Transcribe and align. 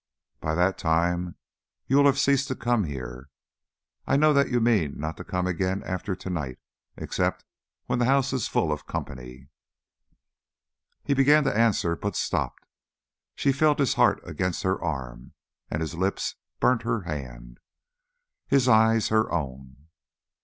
By 0.39 0.55
that 0.55 0.79
time 0.79 1.35
you 1.85 1.97
will 1.97 2.07
have 2.07 2.17
ceased 2.17 2.47
to 2.47 2.55
come 2.55 2.85
here. 2.85 3.29
I 4.07 4.17
know 4.17 4.33
that 4.33 4.49
you 4.49 4.59
mean 4.59 4.97
not 4.99 5.15
to 5.17 5.23
come 5.23 5.45
again 5.45 5.83
after 5.83 6.15
to 6.15 6.29
night, 6.31 6.57
except 6.97 7.45
when 7.85 7.99
the 7.99 8.05
house 8.05 8.33
is 8.33 8.47
full 8.47 8.71
of 8.71 8.87
company." 8.87 9.49
He 11.03 11.13
began 11.13 11.43
to 11.43 11.55
answer, 11.55 11.95
but 11.95 12.15
stopped. 12.15 12.65
She 13.35 13.51
felt 13.51 13.77
his 13.77 13.93
heart 13.93 14.19
against 14.27 14.63
her 14.63 14.83
arm, 14.83 15.33
and 15.69 15.81
his 15.81 15.93
lips 15.93 16.33
burnt 16.59 16.81
her 16.81 17.01
hand, 17.01 17.59
his 18.47 18.67
eyes 18.67 19.09
her 19.09 19.31
own. 19.31 19.87